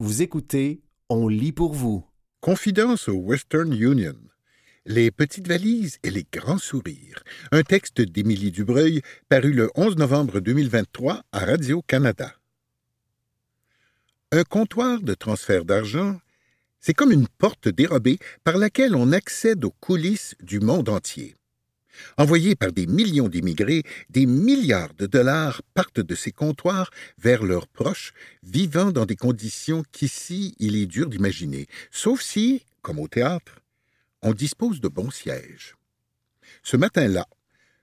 [0.00, 2.06] Vous écoutez On lit pour vous.
[2.40, 4.14] Confidence au Western Union.
[4.86, 7.24] Les petites valises et les grands sourires.
[7.50, 12.32] Un texte d'Émilie Dubreuil paru le 11 novembre 2023 à Radio-Canada.
[14.30, 16.20] Un comptoir de transfert d'argent,
[16.78, 21.34] c'est comme une porte dérobée par laquelle on accède aux coulisses du monde entier.
[22.16, 27.68] Envoyés par des millions d'immigrés, des milliards de dollars partent de ces comptoirs vers leurs
[27.68, 28.12] proches,
[28.42, 33.60] vivant dans des conditions qu'ici il est dur d'imaginer, sauf si, comme au théâtre,
[34.22, 35.76] on dispose de bons sièges.
[36.62, 37.26] Ce matin-là,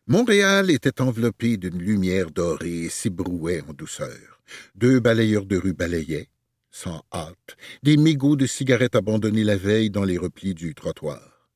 [0.07, 4.39] Montréal était enveloppé d'une lumière dorée et s'ébrouait en douceur.
[4.75, 6.29] Deux balayeurs de rue balayaient,
[6.69, 11.49] sans hâte, des mégots de cigarettes abandonnés la veille dans les replis du trottoir.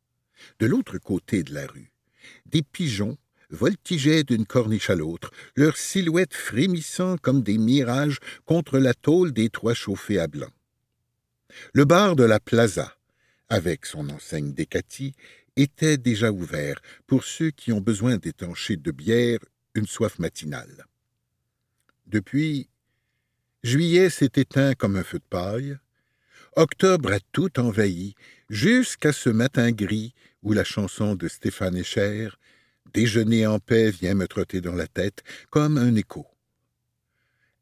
[0.59, 1.88] De l'autre côté de la rue,
[2.45, 3.17] des pigeons
[3.49, 9.49] voltigeaient d'une corniche à l'autre, leurs silhouettes frémissant comme des mirages contre la tôle des
[9.49, 10.51] toits chauffés à blanc.
[11.73, 12.95] Le bar de la Plaza,
[13.49, 15.13] avec son enseigne décatie,
[15.55, 19.39] était déjà ouvert pour ceux qui ont besoin d'étancher de bière
[19.73, 20.85] une soif matinale.
[22.07, 22.69] Depuis,
[23.63, 25.77] juillet s'est éteint comme un feu de paille,
[26.55, 28.15] octobre a tout envahi,
[28.49, 32.29] jusqu'à ce matin gris où la chanson de Stéphane Echer,
[32.93, 36.25] Déjeuner en paix, vient me trotter dans la tête comme un écho.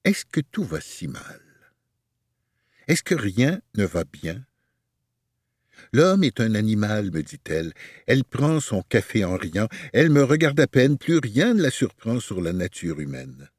[0.03, 1.42] Est-ce que tout va si mal?
[2.88, 4.45] Est-ce que rien ne va bien?
[5.92, 7.73] L'homme est un animal, me dit-elle.
[8.08, 9.67] Elle prend son café en riant.
[9.94, 10.98] Elle me regarde à peine.
[10.98, 13.50] Plus rien ne la surprend sur la nature humaine.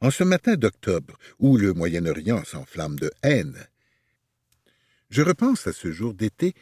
[0.00, 3.56] En ce matin d'octobre, où le Moyen-Orient s'enflamme de haine,
[5.08, 6.54] je repense à ce jour d'été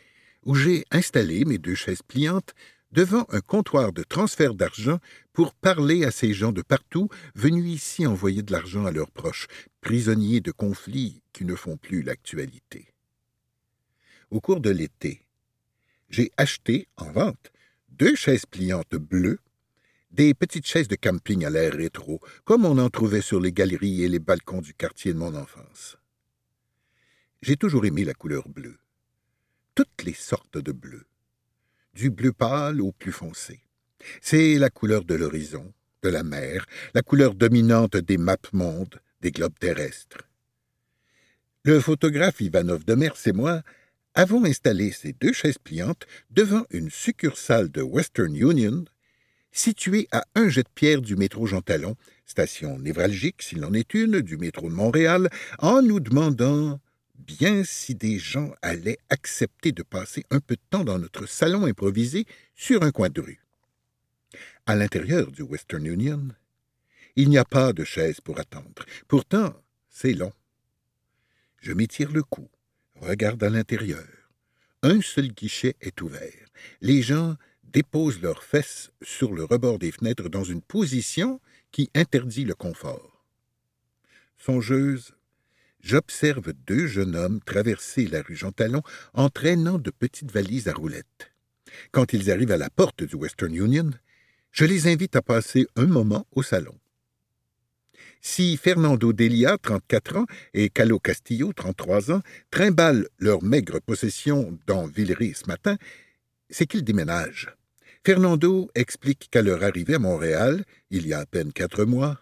[0.44, 2.54] où j'ai installé mes deux chaises pliantes
[2.92, 5.00] devant un comptoir de transfert d'argent
[5.32, 9.48] pour parler à ces gens de partout venus ici envoyer de l'argent à leurs proches,
[9.80, 12.86] prisonniers de conflits qui ne font plus l'actualité.
[14.30, 15.26] Au cours de l'été,
[16.08, 17.50] j'ai acheté en vente
[17.88, 19.40] deux chaises pliantes bleues,
[20.12, 24.04] des petites chaises de camping à l'air rétro, comme on en trouvait sur les galeries
[24.04, 25.96] et les balcons du quartier de mon enfance.
[27.42, 28.78] J'ai toujours aimé la couleur bleue
[29.74, 31.04] toutes les sortes de bleu,
[31.94, 33.60] du bleu pâle au plus foncé.
[34.20, 39.32] C'est la couleur de l'horizon, de la mer, la couleur dominante des maps mondes, des
[39.32, 40.18] globes terrestres.
[41.64, 43.62] Le photographe Ivanov Demers et moi
[44.14, 48.84] avons installé ces deux chaises pliantes devant une succursale de Western Union,
[49.50, 51.96] située à un jet de pierre du métro Jean Talon,
[52.26, 56.80] station névralgique, s'il en est une, du métro de Montréal, en nous demandant
[57.26, 61.66] bien si des gens allaient accepter de passer un peu de temps dans notre salon
[61.66, 63.40] improvisé sur un coin de rue.
[64.66, 66.28] À l'intérieur du Western Union,
[67.16, 68.84] il n'y a pas de chaise pour attendre.
[69.08, 69.54] Pourtant,
[69.88, 70.32] c'est long.
[71.60, 72.48] Je m'étire le cou,
[73.00, 74.06] regarde à l'intérieur.
[74.82, 76.48] Un seul guichet est ouvert.
[76.80, 81.40] Les gens déposent leurs fesses sur le rebord des fenêtres dans une position
[81.72, 83.24] qui interdit le confort.
[84.36, 85.14] Songeuse,
[85.84, 90.72] j'observe deux jeunes hommes traverser la rue Jean Talon en traînant de petites valises à
[90.72, 91.30] roulettes.
[91.92, 93.90] Quand ils arrivent à la porte du Western Union,
[94.50, 96.74] je les invite à passer un moment au salon.
[98.22, 104.86] Si Fernando Delia, 34 ans, et Calo Castillo, 33 ans, trimballent leur maigre possession dans
[104.86, 105.76] Villeray ce matin,
[106.48, 107.54] c'est qu'ils déménagent.
[108.06, 112.18] Fernando explique qu'à leur arrivée à Montréal, il y a à peine quatre mois,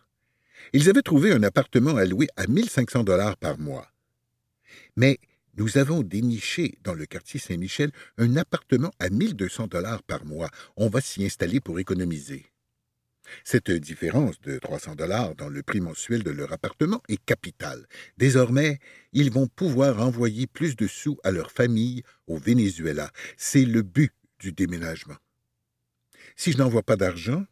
[0.73, 3.89] ils avaient trouvé un appartement à louer à 1500 dollars par mois.
[4.97, 5.19] Mais
[5.57, 10.51] nous avons déniché dans le quartier Saint-Michel un appartement à 1200 dollars par mois.
[10.77, 12.47] On va s'y installer pour économiser.
[13.45, 17.87] Cette différence de 300 dollars dans le prix mensuel de leur appartement est capitale.
[18.19, 18.79] Désormais,
[19.13, 23.11] ils vont pouvoir envoyer plus de sous à leur famille au Venezuela.
[23.37, 25.17] C'est le but du déménagement.
[26.37, 27.45] Si je n'envoie pas d'argent,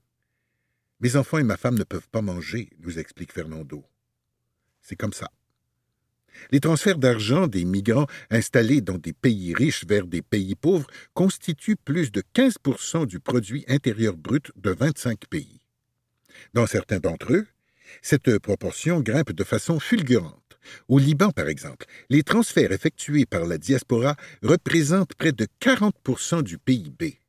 [1.00, 3.84] mes enfants et ma femme ne peuvent pas manger, nous explique Fernando.
[4.82, 5.30] C'est comme ça.
[6.50, 11.76] Les transferts d'argent des migrants installés dans des pays riches vers des pays pauvres constituent
[11.76, 15.60] plus de 15% du produit intérieur brut de 25 pays.
[16.54, 17.46] Dans certains d'entre eux,
[18.02, 20.36] cette proportion grimpe de façon fulgurante.
[20.88, 26.58] Au Liban, par exemple, les transferts effectués par la diaspora représentent près de 40% du
[26.58, 27.20] PIB.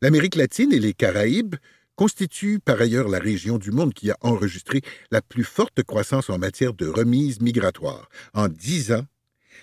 [0.00, 1.56] L'Amérique latine et les Caraïbes
[1.96, 6.38] constitue par ailleurs la région du monde qui a enregistré la plus forte croissance en
[6.38, 8.08] matière de remises migratoires.
[8.34, 9.06] En dix ans,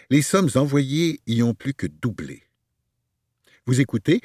[0.10, 2.44] les sommes envoyées y ont plus que doublé.
[3.66, 4.22] Vous écoutez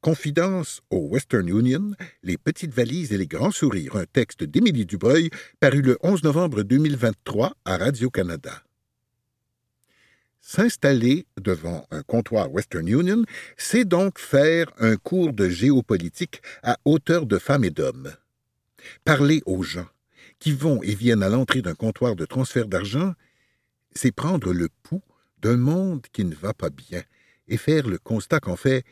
[0.00, 1.92] Confidence au Western Union,
[2.22, 6.62] les petites valises et les grands sourires, un texte d'Émilie Dubreuil paru le 11 novembre
[6.62, 8.65] 2023 à Radio-Canada.
[10.48, 13.24] S'installer devant un comptoir Western Union,
[13.56, 18.14] c'est donc faire un cours de géopolitique à hauteur de femmes et d'hommes.
[19.02, 19.88] Parler aux gens
[20.38, 23.14] qui vont et viennent à l'entrée d'un comptoir de transfert d'argent,
[23.92, 25.02] c'est prendre le pouls
[25.42, 27.02] d'un monde qui ne va pas bien
[27.48, 28.84] et faire le constat qu'en fait,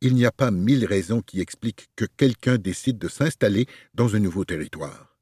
[0.00, 4.20] il n'y a pas mille raisons qui expliquent que quelqu'un décide de s'installer dans un
[4.20, 5.16] nouveau territoire.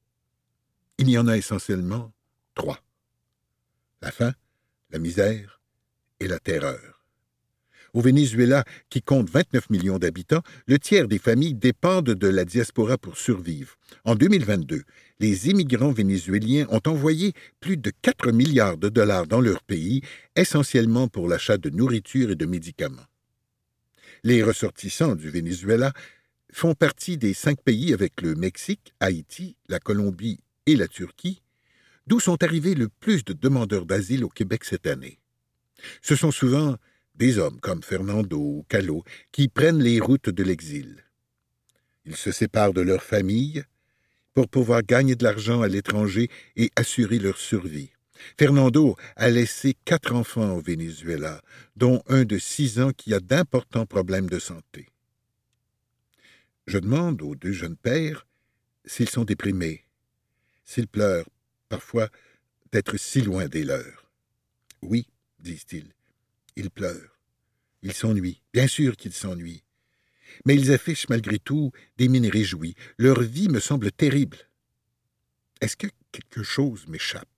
[0.99, 2.13] Il y en a essentiellement
[2.55, 2.79] trois.
[4.03, 4.35] La faim,
[4.91, 5.58] la misère
[6.21, 6.99] et la terreur.
[7.95, 12.99] Au Venezuela, qui compte 29 millions d'habitants, le tiers des familles dépendent de la diaspora
[12.99, 13.77] pour survivre.
[14.05, 14.83] En 2022,
[15.21, 20.03] les immigrants vénézuéliens ont envoyé plus de 4 milliards de dollars dans leur pays,
[20.37, 23.07] essentiellement pour l'achat de nourriture et de médicaments.
[24.23, 25.93] Les ressortissants du Venezuela
[26.53, 31.43] font partie des cinq pays avec le Mexique, Haïti, la Colombie et la Turquie,
[32.07, 35.19] d'où sont arrivés le plus de demandeurs d'asile au Québec cette année.
[36.03, 36.77] Ce sont souvent
[37.15, 41.05] des hommes comme Fernando ou Callot qui prennent les routes de l'exil.
[42.05, 43.65] Ils se séparent de leur famille
[44.35, 47.91] pour pouvoir gagner de l'argent à l'étranger et assurer leur survie.
[48.39, 51.41] Fernando a laissé quatre enfants au Venezuela,
[51.77, 54.89] dont un de six ans qui a d'importants problèmes de santé.
[56.67, 58.27] Je demande aux deux jeunes pères
[58.85, 59.85] s'ils sont déprimés,
[60.65, 61.29] s'ils pleurent,
[61.69, 62.09] parfois
[62.73, 64.11] d'être si loin des leurs.
[64.83, 65.09] Oui,
[65.49, 65.93] disent-ils.
[66.57, 67.17] Ils pleurent.
[67.83, 68.43] Ils s'ennuient.
[68.53, 69.65] Bien sûr qu'ils s'ennuient.
[70.45, 72.75] Mais ils affichent malgré tout des mines réjouies.
[72.99, 74.39] Leur vie me semble terrible.
[75.61, 77.29] Est-ce que quelque chose m'échappe?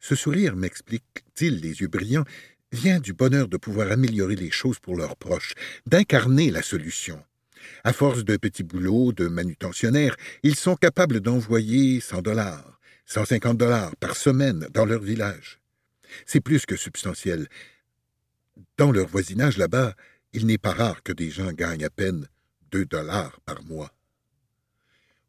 [0.00, 2.24] Ce sourire, m'explique-t-il, les yeux brillants,
[2.72, 5.52] vient du bonheur de pouvoir améliorer les choses pour leurs proches,
[5.86, 7.22] d'incarner la solution.
[7.84, 13.94] À force de petits boulots, de manutentionnaires, ils sont capables d'envoyer 100 dollars, 150 dollars
[13.96, 15.61] par semaine dans leur village.
[16.26, 17.48] C'est plus que substantiel.
[18.76, 19.94] Dans leur voisinage là-bas,
[20.32, 22.28] il n'est pas rare que des gens gagnent à peine
[22.70, 23.92] deux dollars par mois.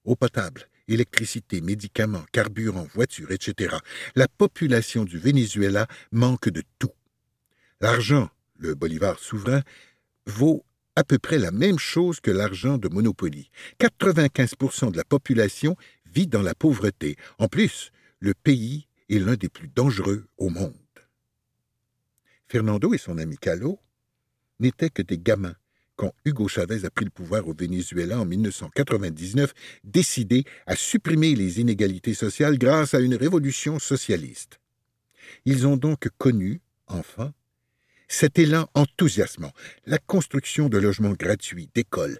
[0.05, 3.75] Eau potable, électricité, médicaments, carburant, voitures, etc.
[4.15, 6.91] La population du Venezuela manque de tout.
[7.81, 9.61] L'argent, le bolivar souverain,
[10.25, 10.65] vaut
[10.95, 13.49] à peu près la même chose que l'argent de Monopoly.
[13.79, 15.75] 95% de la population
[16.05, 17.15] vit dans la pauvreté.
[17.39, 20.73] En plus, le pays est l'un des plus dangereux au monde.
[22.47, 23.79] Fernando et son ami Calo
[24.59, 25.55] n'étaient que des gamins
[25.95, 29.53] quand Hugo Chavez a pris le pouvoir au Venezuela en 1999,
[29.83, 34.59] décidé à supprimer les inégalités sociales grâce à une révolution socialiste.
[35.45, 37.33] Ils ont donc connu, enfin,
[38.07, 39.51] cet élan enthousiasmant,
[39.85, 42.19] la construction de logements gratuits, d'écoles,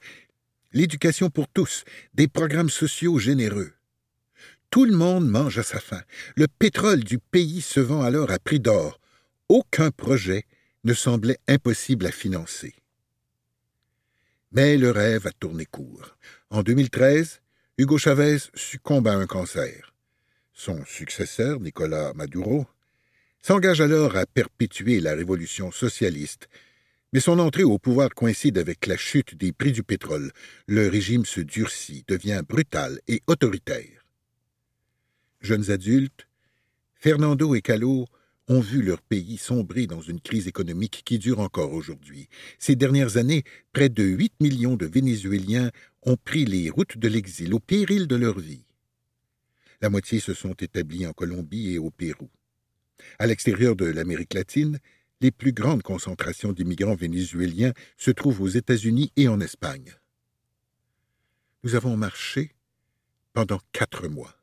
[0.72, 1.84] l'éducation pour tous,
[2.14, 3.74] des programmes sociaux généreux.
[4.74, 6.02] Tout le monde mange à sa faim.
[6.36, 9.00] Le pétrole du pays se vend alors à prix d'or.
[9.48, 10.46] Aucun projet
[10.84, 12.74] ne semblait impossible à financer.
[14.52, 16.18] Mais le rêve a tourné court.
[16.50, 17.42] En 2013,
[17.78, 19.94] Hugo Chavez succombe à un cancer.
[20.54, 22.66] Son successeur, Nicolas Maduro,
[23.44, 26.48] s'engage alors à perpétuer la révolution socialiste,
[27.14, 30.32] mais son entrée au pouvoir coïncide avec la chute des prix du pétrole.
[30.66, 34.03] Le régime se durcit, devient brutal et autoritaire
[35.44, 36.28] jeunes adultes,
[36.96, 38.08] Fernando et Calo
[38.48, 42.28] ont vu leur pays sombrer dans une crise économique qui dure encore aujourd'hui.
[42.60, 45.72] Ces dernières années, près de 8 millions de Vénézuéliens
[46.04, 48.66] ont pris les routes de l'exil au péril de leur vie.
[49.82, 52.30] La moitié se sont établis en Colombie et au Pérou.
[53.20, 54.80] À l'extérieur de l'Amérique latine,
[55.22, 59.94] les plus grandes concentrations d'immigrants vénézuéliens se trouvent aux États-Unis et en Espagne.
[61.64, 62.52] Nous avons marché
[63.34, 64.43] pendant quatre mois.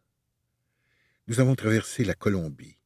[1.29, 2.77] Nous avons traversé la Colombie,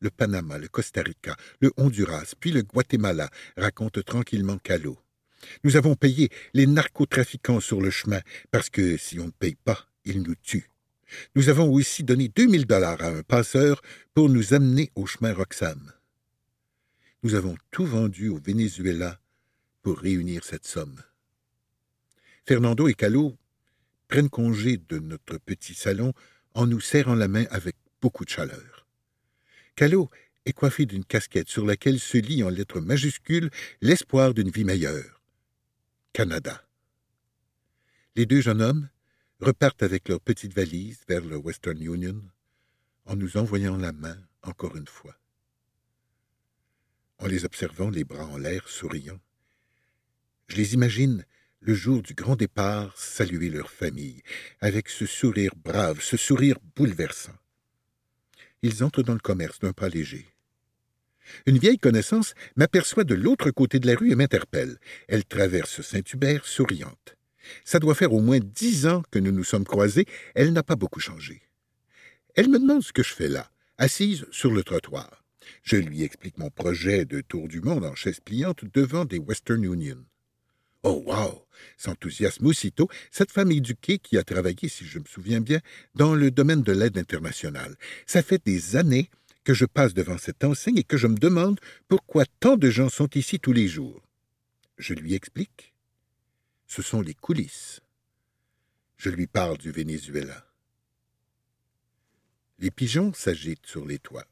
[0.00, 4.98] le Panama, le Costa Rica, le Honduras, puis le Guatemala, raconte tranquillement Calo.
[5.64, 8.20] Nous avons payé les narcotrafiquants sur le chemin,
[8.50, 10.68] parce que si on ne paye pas, ils nous tuent.
[11.34, 13.82] Nous avons aussi donné 2000 dollars à un passeur
[14.14, 15.92] pour nous amener au chemin Roxham.
[17.22, 19.20] Nous avons tout vendu au Venezuela
[19.82, 21.02] pour réunir cette somme.
[22.46, 23.36] Fernando et Calo
[24.08, 26.12] prennent congé de notre petit salon
[26.54, 28.86] en nous serrant la main avec beaucoup de chaleur.
[29.76, 30.10] Callot
[30.44, 35.22] est coiffé d'une casquette sur laquelle se lit en lettres majuscules l'espoir d'une vie meilleure.
[36.12, 36.66] Canada.
[38.16, 38.88] Les deux jeunes hommes
[39.40, 42.20] repartent avec leurs petites valises vers le Western Union
[43.06, 45.16] en nous envoyant la main encore une fois.
[47.18, 49.20] En les observant les bras en l'air, souriant,
[50.48, 51.24] je les imagine
[51.60, 54.22] le jour du grand départ, saluer leur famille,
[54.60, 57.32] avec ce sourire brave, ce sourire bouleversant.
[58.62, 60.26] Ils entrent dans le commerce d'un pas léger.
[61.46, 64.78] Une vieille connaissance m'aperçoit de l'autre côté de la rue et m'interpelle.
[65.08, 67.16] Elle traverse Saint-Hubert souriante.
[67.64, 70.06] Ça doit faire au moins dix ans que nous nous sommes croisés.
[70.34, 71.42] Elle n'a pas beaucoup changé.
[72.34, 75.24] Elle me demande ce que je fais là, assise sur le trottoir.
[75.62, 79.62] Je lui explique mon projet de tour du monde en chaise pliante devant des Western
[79.64, 80.04] Union.
[80.82, 81.46] Oh, wow!
[81.76, 85.60] s'enthousiasme aussitôt cette femme éduquée qui a travaillé, si je me souviens bien,
[85.94, 87.76] dans le domaine de l'aide internationale.
[88.06, 89.10] Ça fait des années
[89.44, 92.88] que je passe devant cette enseigne et que je me demande pourquoi tant de gens
[92.88, 94.02] sont ici tous les jours.
[94.78, 95.74] Je lui explique.
[96.66, 97.80] Ce sont les coulisses.
[98.96, 100.46] Je lui parle du Venezuela.
[102.58, 104.26] Les pigeons s'agitent sur les toits.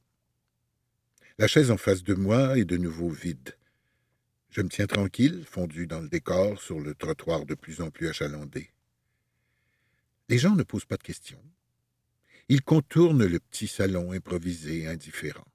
[1.38, 3.56] La chaise en face de moi est de nouveau vide.
[4.50, 8.08] Je me tiens tranquille, fondu dans le décor, sur le trottoir de plus en plus
[8.08, 8.70] achalandé.
[10.28, 11.42] Les gens ne posent pas de questions.
[12.48, 15.46] Ils contournent le petit salon improvisé, indifférent.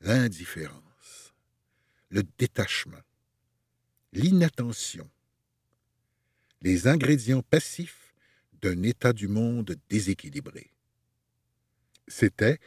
[0.00, 1.34] L'indifférence,
[2.08, 3.02] le détachement,
[4.12, 5.08] l'inattention,
[6.62, 8.12] les ingrédients passifs
[8.60, 10.70] d'un état du monde déséquilibré.
[12.08, 12.58] C'était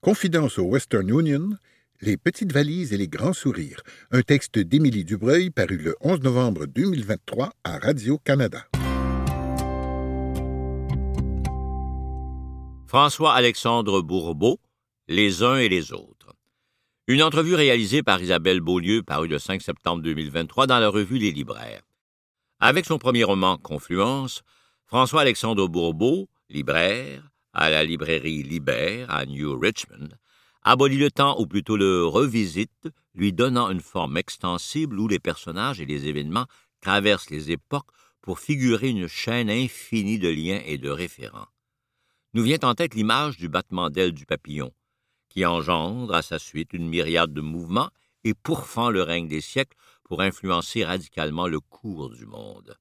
[0.00, 1.58] Confidence au Western Union,
[2.02, 6.66] Les petites valises et les grands sourires, un texte d'Émilie Dubreuil paru le 11 novembre
[6.66, 8.66] 2023 à Radio-Canada.
[12.86, 14.58] François-Alexandre Bourbeau,
[15.08, 16.34] Les uns et les autres.
[17.06, 21.32] Une entrevue réalisée par Isabelle Beaulieu parue le 5 septembre 2023 dans la revue Les
[21.32, 21.82] Libraires.
[22.60, 24.42] Avec son premier roman Confluence,
[24.84, 30.10] François-Alexandre Bourbeau, libraire, à la librairie Libère à New Richmond,
[30.66, 35.80] abolit le temps ou plutôt le revisite, lui donnant une forme extensible où les personnages
[35.80, 36.46] et les événements
[36.82, 41.48] traversent les époques pour figurer une chaîne infinie de liens et de référents
[42.36, 44.70] nous vient en tête l'image du battement d'ailes du papillon,
[45.30, 47.88] qui engendre à sa suite une myriade de mouvements
[48.24, 52.76] et pourfend le règne des siècles pour influencer radicalement le cours du monde.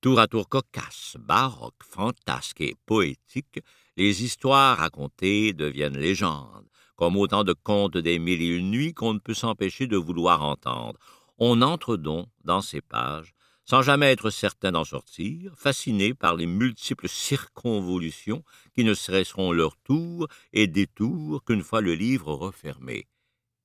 [0.00, 3.58] Tour à tour cocasse, baroque, fantasque et poétique,
[3.96, 9.14] les histoires racontées deviennent légendes, comme autant de contes des mille et une nuits qu'on
[9.14, 10.98] ne peut s'empêcher de vouloir entendre.
[11.38, 13.34] On entre donc dans ces pages
[13.68, 18.42] sans jamais être certain d'en sortir, fasciné par les multiples circonvolutions
[18.74, 23.08] qui ne cesseront leur tour et détour qu'une fois le livre refermé.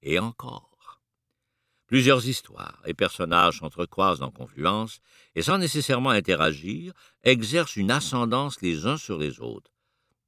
[0.02, 1.02] Et encore.
[1.88, 5.00] Plusieurs histoires et personnages s'entrecroisent en confluence
[5.36, 6.92] et sans nécessairement interagir,
[7.24, 9.72] exercent une ascendance les uns sur les autres.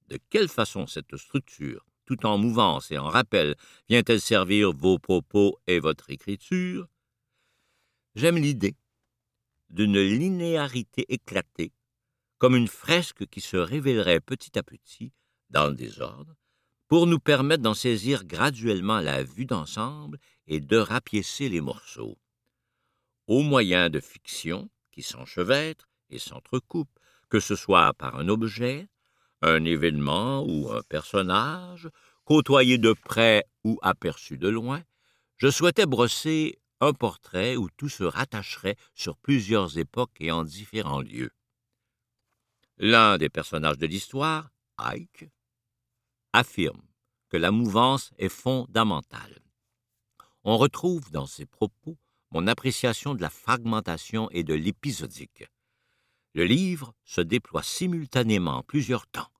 [0.07, 3.55] De quelle façon cette structure, tout en mouvance et en rappel,
[3.89, 6.87] vient-elle servir vos propos et votre écriture?
[8.15, 8.75] J'aime l'idée
[9.69, 11.73] d'une linéarité éclatée,
[12.37, 15.11] comme une fresque qui se révélerait petit à petit,
[15.49, 16.35] dans le désordre,
[16.87, 22.17] pour nous permettre d'en saisir graduellement la vue d'ensemble et de rapiécer les morceaux.
[23.27, 28.87] Au moyen de fictions qui s'enchevêtrent et s'entrecoupent, que ce soit par un objet,
[29.45, 31.89] un événement ou un personnage,
[32.23, 34.83] côtoyé de près ou aperçu de loin,
[35.37, 41.01] je souhaitais brosser un portrait où tout se rattacherait sur plusieurs époques et en différents
[41.01, 41.31] lieux.
[42.77, 45.29] L'un des personnages de l'histoire, Ike,
[46.33, 46.81] affirme
[47.29, 49.39] que la mouvance est fondamentale.
[50.43, 51.97] On retrouve dans ses propos
[52.31, 55.45] mon appréciation de la fragmentation et de l'épisodique.
[56.33, 59.31] Le livre se déploie simultanément en plusieurs temps.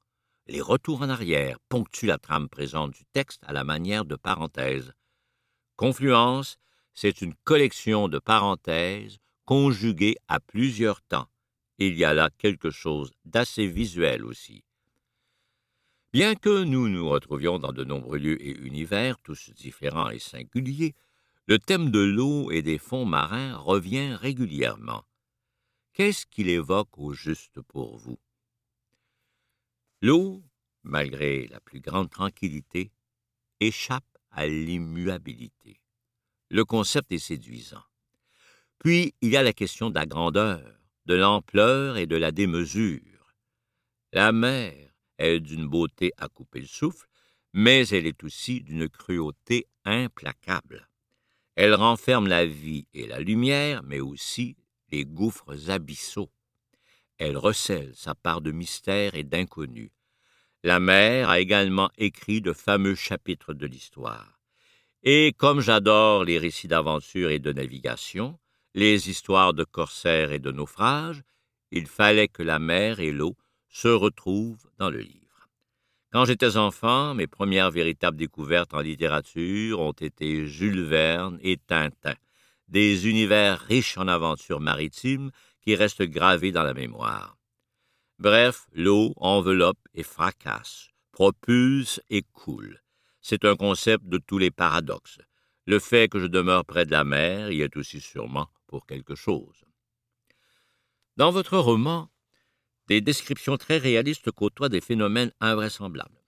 [0.48, 4.94] Les retours en arrière ponctuent la trame présente du texte à la manière de parenthèses.
[5.76, 6.58] Confluence
[6.96, 11.28] c'est une collection de parenthèses conjuguées à plusieurs temps.
[11.78, 14.64] Il y a là quelque chose d'assez visuel aussi.
[16.14, 20.96] Bien que nous nous retrouvions dans de nombreux lieux et univers, tous différents et singuliers,
[21.48, 25.04] le thème de l'eau et des fonds marins revient régulièrement.
[25.94, 28.18] Qu'est-ce qu'il évoque au juste pour vous?
[30.08, 30.44] L'eau,
[30.84, 32.92] malgré la plus grande tranquillité,
[33.60, 35.82] échappe à l'immuabilité.
[36.52, 37.82] Le concept est séduisant.
[38.78, 40.62] Puis il y a la question de la grandeur,
[41.08, 43.34] de l'ampleur et de la démesure.
[44.14, 44.76] La mer
[45.18, 47.08] est d'une beauté à couper le souffle,
[47.54, 50.88] mais elle est aussi d'une cruauté implacable.
[51.56, 54.56] Elle renferme la vie et la lumière, mais aussi
[54.92, 56.30] les gouffres abyssaux.
[57.18, 59.95] Elle recèle sa part de mystère et d'inconnu.
[60.66, 64.40] La mer a également écrit de fameux chapitres de l'histoire.
[65.04, 68.40] Et comme j'adore les récits d'aventure et de navigation,
[68.74, 71.22] les histoires de corsaires et de naufrages,
[71.70, 73.36] il fallait que la mer et l'eau
[73.70, 75.50] se retrouvent dans le livre.
[76.12, 82.16] Quand j'étais enfant, mes premières véritables découvertes en littérature ont été Jules Verne et Tintin,
[82.70, 85.30] des univers riches en aventures maritimes
[85.62, 87.35] qui restent gravés dans la mémoire.
[88.18, 92.82] Bref, l'eau enveloppe et fracasse, propulse et coule.
[93.22, 95.20] C'est un concept de tous les paradoxes.
[95.66, 99.16] Le fait que je demeure près de la mer y est aussi sûrement pour quelque
[99.16, 99.66] chose.
[101.18, 102.10] Dans votre roman,
[102.88, 106.24] des descriptions très réalistes côtoient des phénomènes invraisemblables.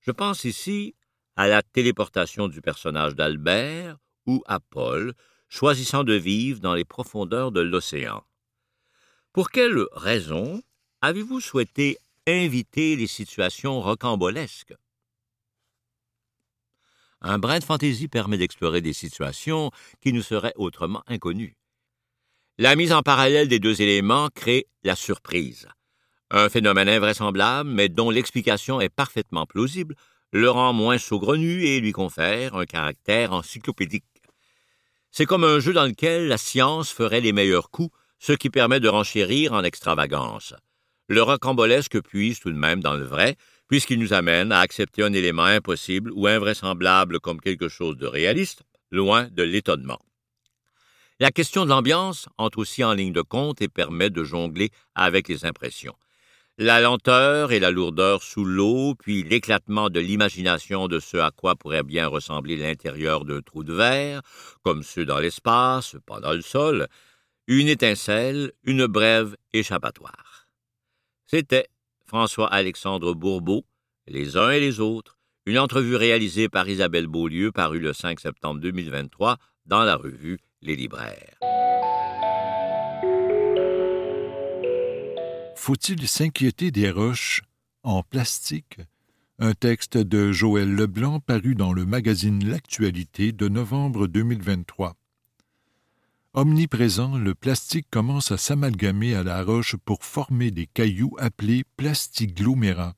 [0.00, 0.94] Je pense ici
[1.36, 5.14] à la téléportation du personnage d'Albert ou à Paul,
[5.48, 8.24] choisissant de vivre dans les profondeurs de l'océan.
[9.32, 10.62] Pour quelle raison
[11.02, 14.74] avez-vous souhaité inviter les situations rocambolesques?
[17.22, 21.56] Un brin de fantaisie permet d'explorer des situations qui nous seraient autrement inconnues.
[22.58, 25.68] La mise en parallèle des deux éléments crée la surprise.
[26.30, 29.96] Un phénomène invraisemblable, mais dont l'explication est parfaitement plausible,
[30.32, 34.04] le rend moins saugrenu et lui confère un caractère encyclopédique.
[35.10, 38.80] C'est comme un jeu dans lequel la science ferait les meilleurs coups, ce qui permet
[38.80, 40.54] de renchérir en extravagance.
[41.10, 43.34] Le rocambolesque puise tout de même dans le vrai,
[43.66, 48.62] puisqu'il nous amène à accepter un élément impossible ou invraisemblable comme quelque chose de réaliste,
[48.92, 49.98] loin de l'étonnement.
[51.18, 55.26] La question de l'ambiance entre aussi en ligne de compte et permet de jongler avec
[55.26, 55.96] les impressions.
[56.58, 61.56] La lenteur et la lourdeur sous l'eau, puis l'éclatement de l'imagination de ce à quoi
[61.56, 64.22] pourrait bien ressembler l'intérieur d'un trou de verre,
[64.62, 66.86] comme ceux dans l'espace, pas dans le sol,
[67.48, 70.39] une étincelle, une brève échappatoire.
[71.32, 71.68] C'était
[72.06, 73.64] François-Alexandre Bourbeau,
[74.08, 78.58] Les uns et les autres, une entrevue réalisée par Isabelle Beaulieu parue le 5 septembre
[78.58, 81.38] 2023 dans la revue Les Libraires.
[85.54, 87.42] Faut-il s'inquiéter des roches
[87.84, 88.78] en plastique?
[89.38, 94.96] Un texte de Joël Leblanc paru dans le magazine L'Actualité de novembre 2023.
[96.32, 102.94] Omniprésent, le plastique commence à s'amalgamer à la roche pour former des cailloux appelés plastiglomérats,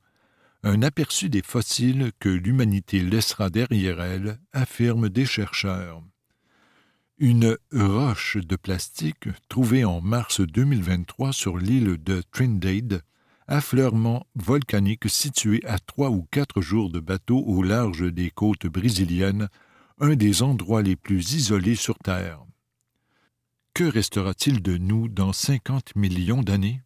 [0.61, 6.03] un aperçu des fossiles que l'humanité laissera derrière elle, affirment des chercheurs.
[7.17, 13.01] Une roche de plastique trouvée en mars 2023 sur l'île de Trinidad,
[13.47, 19.49] affleurement volcanique situé à trois ou quatre jours de bateau au large des côtes brésiliennes,
[19.99, 22.45] un des endroits les plus isolés sur Terre.
[23.73, 26.81] Que restera-t-il de nous dans cinquante millions d'années?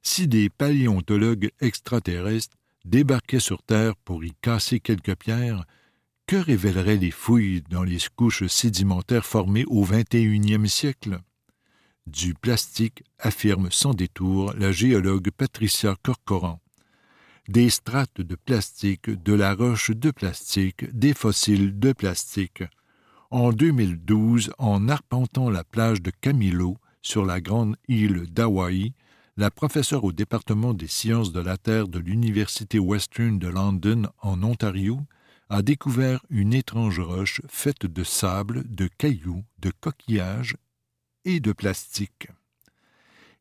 [0.00, 2.56] Si des paléontologues extraterrestres
[2.86, 5.66] débarquaient sur Terre pour y casser quelques pierres,
[6.26, 11.18] que révéleraient les fouilles dans les couches sédimentaires formées au XXIe siècle?
[12.06, 16.58] Du plastique, affirme sans détour la géologue Patricia Corcoran.
[17.48, 22.64] Des strates de plastique, de la roche de plastique, des fossiles de plastique,
[23.34, 28.92] en 2012, en arpentant la plage de Camilo sur la grande île d'Hawaï,
[29.36, 34.40] la professeure au département des sciences de la Terre de l'Université Western de London en
[34.44, 35.00] Ontario
[35.48, 40.56] a découvert une étrange roche faite de sable, de cailloux, de coquillages
[41.24, 42.28] et de plastique.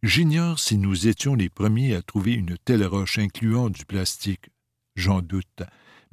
[0.01, 4.49] J'ignore si nous étions les premiers à trouver une telle roche incluant du plastique.
[4.95, 5.62] J'en doute,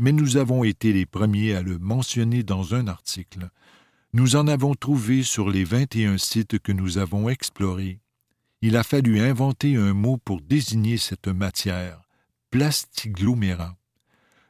[0.00, 3.50] mais nous avons été les premiers à le mentionner dans un article.
[4.14, 8.00] Nous en avons trouvé sur les 21 sites que nous avons explorés.
[8.62, 12.00] Il a fallu inventer un mot pour désigner cette matière,
[12.50, 13.76] plastiglomérat.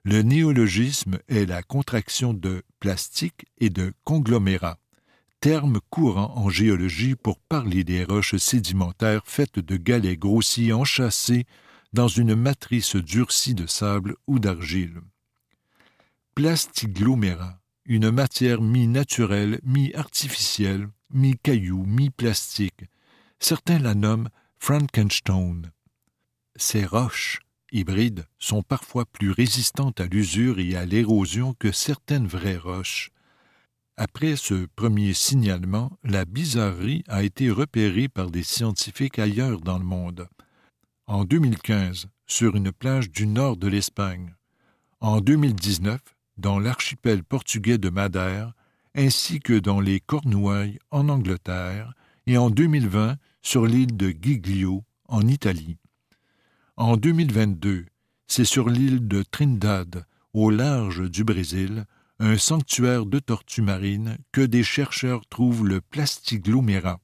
[0.05, 4.79] Le néologisme est la contraction de plastique et de conglomérat,
[5.41, 11.45] terme courant en géologie pour parler des roches sédimentaires faites de galets grossis enchâssés
[11.93, 15.01] dans une matrice durcie de sable ou d'argile
[16.35, 22.85] plastiglomérat, une matière mi-naturelle, mi-artificielle, mi-caillou, mi-plastique.
[23.39, 25.71] Certains la nomment Frankenstein.
[26.57, 27.41] Ces roches
[27.73, 33.11] hybrides sont parfois plus résistantes à l'usure et à l'érosion que certaines vraies roches.
[33.97, 39.85] Après ce premier signalement, la bizarrerie a été repérée par des scientifiques ailleurs dans le
[39.85, 40.29] monde.
[41.07, 44.37] En 2015, sur une plage du nord de l'Espagne.
[45.01, 46.01] En 2019,
[46.41, 48.55] dans l'archipel portugais de Madère,
[48.97, 51.95] ainsi que dans les Cornouailles en Angleterre,
[52.27, 55.77] et en 2020 sur l'île de Giglio en Italie.
[56.77, 57.87] En 2022,
[58.27, 61.85] c'est sur l'île de Trinidad, au large du Brésil,
[62.19, 67.01] un sanctuaire de tortues marines, que des chercheurs trouvent le plastiglomérat.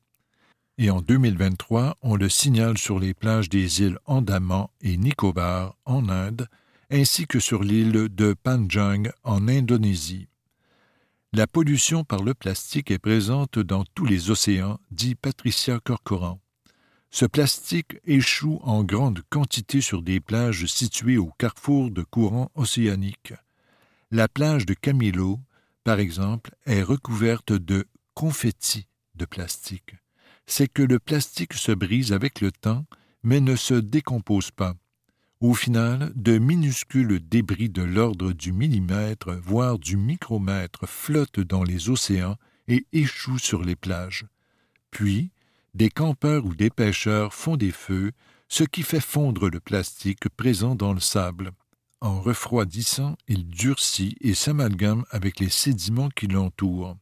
[0.78, 6.08] et en 2023, on le signale sur les plages des îles Andaman et Nicobar en
[6.10, 6.48] Inde,
[6.90, 10.28] ainsi que sur l'île de Panjang en Indonésie.
[11.32, 16.40] La pollution par le plastique est présente dans tous les océans, dit Patricia Corcoran.
[17.10, 23.34] Ce plastique échoue en grande quantité sur des plages situées au carrefour de courants océaniques.
[24.10, 25.40] La plage de Camilo,
[25.82, 29.94] par exemple, est recouverte de confettis de plastique.
[30.46, 32.86] C'est que le plastique se brise avec le temps,
[33.22, 34.74] mais ne se décompose pas.
[35.40, 41.90] Au final, de minuscules débris de l'ordre du millimètre, voire du micromètre, flottent dans les
[41.90, 42.36] océans
[42.68, 44.24] et échouent sur les plages.
[44.90, 45.30] Puis,
[45.74, 48.12] des campeurs ou des pêcheurs font des feux,
[48.48, 51.50] ce qui fait fondre le plastique présent dans le sable.
[52.00, 56.96] En refroidissant, il durcit et s'amalgame avec les sédiments qui l'entourent.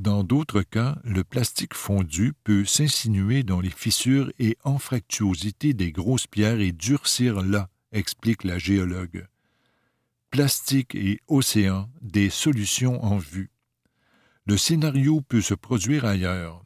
[0.00, 6.26] Dans d'autres cas, le plastique fondu peut s'insinuer dans les fissures et anfractuosités des grosses
[6.26, 9.26] pierres et durcir là, explique la géologue.
[10.30, 13.50] Plastique et océan, des solutions en vue.
[14.46, 16.64] Le scénario peut se produire ailleurs.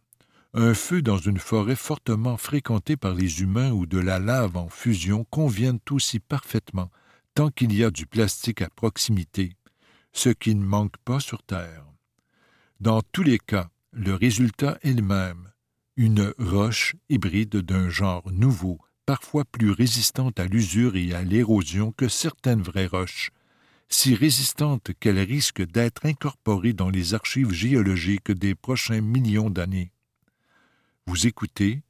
[0.53, 4.69] Un feu dans une forêt fortement fréquentée par les humains ou de la lave en
[4.69, 6.89] fusion conviennent aussi parfaitement,
[7.35, 9.57] tant qu'il y a du plastique à proximité,
[10.13, 11.85] ce qui ne manque pas sur Terre.
[12.81, 15.51] Dans tous les cas, le résultat est le même,
[15.97, 22.09] une roche hybride d'un genre nouveau, parfois plus résistante à l'usure et à l'érosion que
[22.09, 23.31] certaines vraies roches,
[23.89, 29.93] si résistante qu'elle risque d'être incorporée dans les archives géologiques des prochains millions d'années.
[31.07, 31.83] Vous écoutez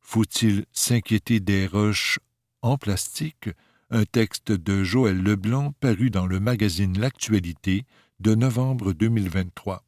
[0.00, 2.20] Faut-il s'inquiéter des roches
[2.62, 3.50] en plastique?
[3.90, 7.86] Un texte de Joël Leblanc paru dans le magazine L'Actualité
[8.20, 9.87] de novembre 2023.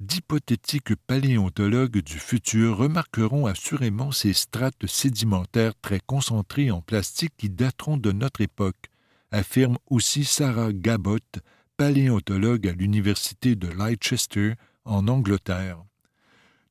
[0.00, 7.96] D'hypothétiques paléontologues du futur remarqueront assurément ces strates sédimentaires très concentrées en plastique qui dateront
[7.96, 8.90] de notre époque,
[9.30, 11.18] affirme aussi Sarah Gabot,
[11.76, 14.54] paléontologue à l'Université de Leicester
[14.84, 15.82] en Angleterre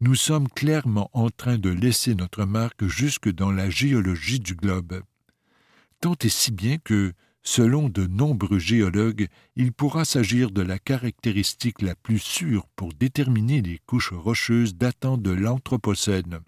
[0.01, 5.01] nous sommes clairement en train de laisser notre marque jusque dans la géologie du globe.
[6.01, 7.13] Tant et si bien que,
[7.45, 13.61] selon de nombreux géologues, il pourra s'agir de la caractéristique la plus sûre pour déterminer
[13.61, 16.39] les couches rocheuses datant de l'Anthropocène.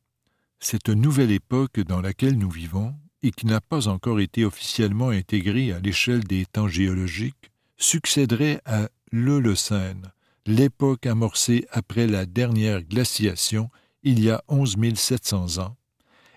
[0.60, 5.72] Cette nouvelle époque dans laquelle nous vivons, et qui n'a pas encore été officiellement intégrée
[5.72, 10.12] à l'échelle des temps géologiques, succéderait à l'Holocène,
[10.46, 13.70] l'époque amorcée après la dernière glaciation
[14.04, 15.76] il y a 11 700 ans,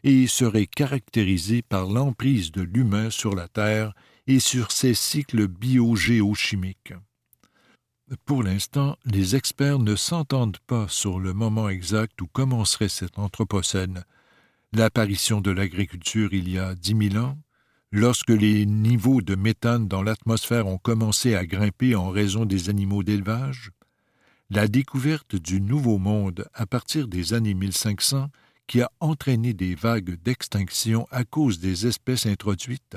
[0.04, 3.94] et serait caractérisée par l'emprise de l'humain sur la Terre
[4.26, 6.94] et sur ses cycles biogéochimiques.
[8.24, 14.04] Pour l'instant, les experts ne s'entendent pas sur le moment exact où commencerait cet Anthropocène,
[14.72, 17.38] l'apparition de l'agriculture il y a dix mille ans,
[17.92, 23.02] lorsque les niveaux de méthane dans l'atmosphère ont commencé à grimper en raison des animaux
[23.02, 23.70] d'élevage,
[24.50, 28.28] la découverte du Nouveau Monde à partir des années 1500
[28.66, 32.96] qui a entraîné des vagues d'extinction à cause des espèces introduites,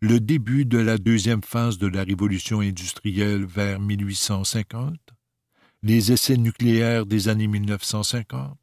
[0.00, 4.98] le début de la deuxième phase de la révolution industrielle vers 1850,
[5.82, 8.58] les essais nucléaires des années 1950,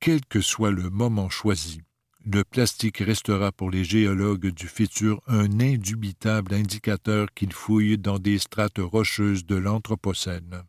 [0.00, 1.80] quel que soit le moment choisi,
[2.26, 8.38] le plastique restera pour les géologues du futur un indubitable indicateur qu'ils fouillent dans des
[8.38, 10.62] strates rocheuses de l'Anthropocène.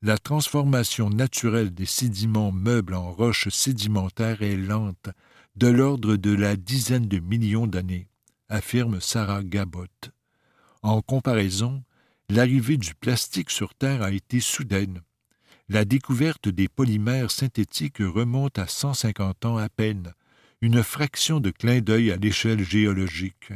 [0.00, 5.08] La transformation naturelle des sédiments meubles en roches sédimentaires est lente,
[5.56, 8.06] de l'ordre de la dizaine de millions d'années,
[8.48, 9.86] affirme Sarah Gabot.
[10.82, 11.82] En comparaison,
[12.28, 15.00] l'arrivée du plastique sur Terre a été soudaine.
[15.68, 20.12] La découverte des polymères synthétiques remonte à 150 ans à peine,
[20.60, 23.52] une fraction de clin d'œil à l'échelle géologique.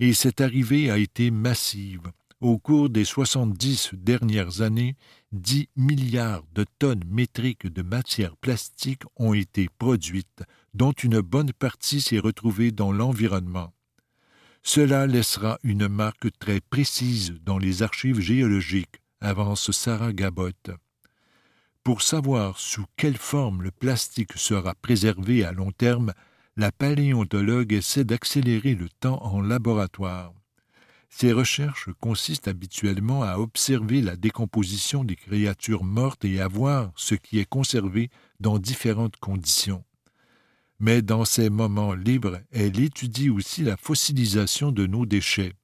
[0.00, 2.12] Et cette arrivée a été massive,
[2.44, 4.96] au cours des 70 dernières années,
[5.32, 10.42] 10 milliards de tonnes métriques de matières plastiques ont été produites,
[10.74, 13.72] dont une bonne partie s'est retrouvée dans l'environnement.
[14.66, 20.52] Cela laissera une marque très précise dans les archives géologiques, avance Sarah Gabot.
[21.82, 26.14] Pour savoir sous quelle forme le plastique sera préservé à long terme,
[26.56, 30.32] la paléontologue essaie d'accélérer le temps en laboratoire.
[31.10, 37.14] Ces recherches consistent habituellement à observer la décomposition des créatures mortes et à voir ce
[37.14, 38.08] qui est conservé
[38.40, 39.84] dans différentes conditions.
[40.80, 45.54] Mais dans ces moments libres, elle étudie aussi la fossilisation de nos déchets.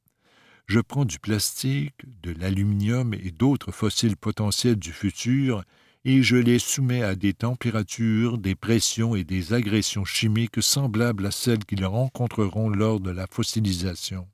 [0.66, 5.64] Je prends du plastique, de l'aluminium et d'autres fossiles potentiels du futur
[6.05, 11.31] et je les soumets à des températures, des pressions et des agressions chimiques semblables à
[11.31, 14.27] celles qu'ils rencontreront lors de la fossilisation.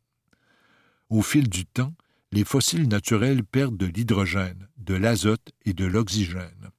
[1.08, 1.94] Au fil du temps,
[2.32, 6.70] les fossiles naturels perdent de l'hydrogène, de l'azote et de l'oxygène.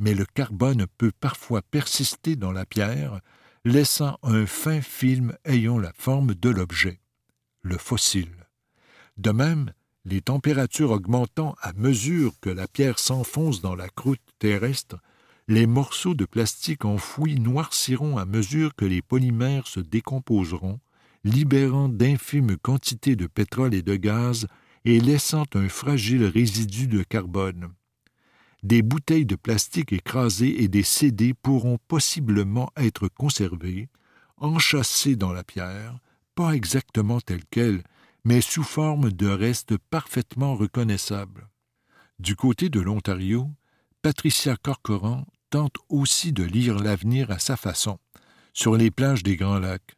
[0.00, 3.20] Mais le carbone peut parfois persister dans la pierre,
[3.66, 7.00] laissant un fin film ayant la forme de l'objet,
[7.60, 8.48] le fossile.
[9.18, 9.72] De même,
[10.06, 14.96] les températures augmentant à mesure que la pierre s'enfonce dans la croûte terrestre,
[15.48, 20.80] les morceaux de plastique enfouis noirciront à mesure que les polymères se décomposeront,
[21.24, 24.46] libérant d'infimes quantités de pétrole et de gaz
[24.86, 27.68] et laissant un fragile résidu de carbone.
[28.62, 33.88] Des bouteilles de plastique écrasées et des CD pourront possiblement être conservées,
[34.36, 35.98] enchâssées dans la pierre,
[36.34, 37.82] pas exactement telles quelles,
[38.24, 41.48] mais sous forme de restes parfaitement reconnaissables.
[42.18, 43.50] Du côté de l'Ontario,
[44.02, 47.98] Patricia Corcoran tente aussi de lire l'avenir à sa façon,
[48.52, 49.96] sur les plages des Grands Lacs.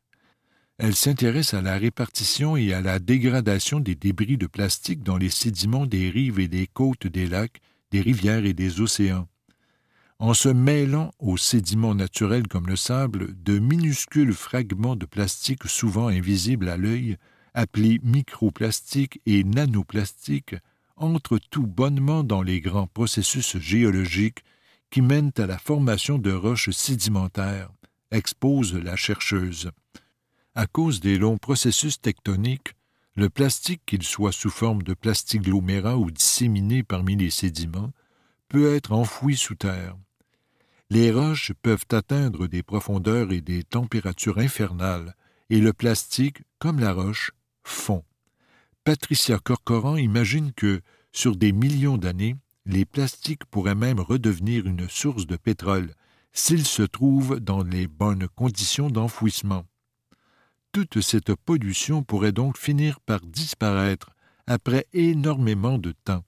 [0.78, 5.30] Elle s'intéresse à la répartition et à la dégradation des débris de plastique dans les
[5.30, 7.60] sédiments des rives et des côtes des lacs,
[7.92, 9.28] des rivières et des océans.
[10.18, 16.08] En se mêlant aux sédiments naturels comme le sable, de minuscules fragments de plastique souvent
[16.08, 17.16] invisibles à l'œil
[17.54, 20.56] appelés microplastiques et nanoplastiques,
[20.96, 24.44] entrent tout bonnement dans les grands processus géologiques
[24.90, 27.70] qui mènent à la formation de roches sédimentaires,
[28.10, 29.70] expose la chercheuse.
[30.54, 32.74] À cause des longs processus tectoniques,
[33.14, 37.92] le plastique, qu'il soit sous forme de plastiglomérat ou disséminé parmi les sédiments,
[38.48, 39.96] peut être enfoui sous terre.
[40.90, 45.16] Les roches peuvent atteindre des profondeurs et des températures infernales,
[45.50, 48.04] et le plastique, comme la roche, fond.
[48.84, 50.80] Patricia Corcoran imagine que,
[51.12, 55.94] sur des millions d'années, les plastiques pourraient même redevenir une source de pétrole
[56.32, 59.64] s'ils se trouvent dans les bonnes conditions d'enfouissement.
[60.72, 64.10] Toute cette pollution pourrait donc finir par disparaître
[64.46, 66.24] après énormément de temps.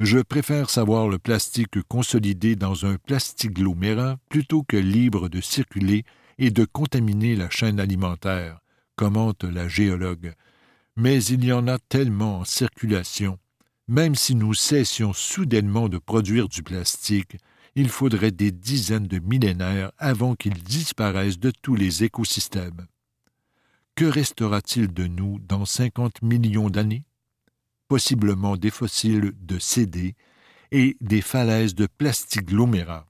[0.00, 6.04] Je préfère savoir le plastique consolidé dans un plastiglomérat plutôt que libre de circuler
[6.38, 8.60] et de contaminer la chaîne alimentaire,
[8.96, 10.34] commente la géologue
[10.96, 13.38] mais il y en a tellement en circulation.
[13.86, 17.36] Même si nous cessions soudainement de produire du plastique,
[17.74, 22.86] il faudrait des dizaines de millénaires avant qu'il disparaisse de tous les écosystèmes.
[23.96, 27.04] Que restera-t-il de nous dans cinquante millions d'années?
[27.88, 30.14] Possiblement des fossiles de CD
[30.70, 33.06] et des falaises de plastiglomérat.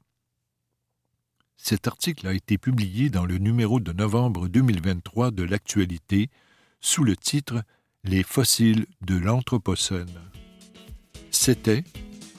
[1.57, 6.31] Cet article a été publié dans le numéro de novembre 2023 de l'actualité
[6.81, 7.64] sous le titre
[8.05, 10.20] les fossiles de l'Anthropocène.
[11.33, 11.83] C'était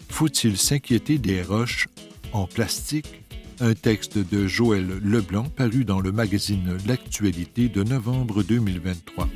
[0.08, 1.90] Faut-il s'inquiéter des roches
[2.32, 3.27] en plastique
[3.60, 9.28] un texte de Joël Leblanc paru dans le magazine L'actualité de novembre 2023.